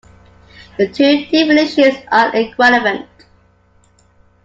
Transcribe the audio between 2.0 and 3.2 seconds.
are equivalent.